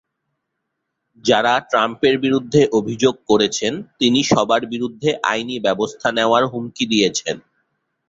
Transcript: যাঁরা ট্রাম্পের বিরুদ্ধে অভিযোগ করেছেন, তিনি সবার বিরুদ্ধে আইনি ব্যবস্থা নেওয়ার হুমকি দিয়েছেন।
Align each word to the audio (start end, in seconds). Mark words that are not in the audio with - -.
যাঁরা 1.25 1.53
ট্রাম্পের 1.69 2.15
বিরুদ্ধে 2.19 2.61
অভিযোগ 2.79 3.15
করেছেন, 3.29 3.73
তিনি 3.99 4.19
সবার 4.31 4.61
বিরুদ্ধে 4.65 5.09
আইনি 5.31 5.55
ব্যবস্থা 5.65 6.07
নেওয়ার 6.17 6.43
হুমকি 6.51 6.83
দিয়েছেন। 6.91 7.35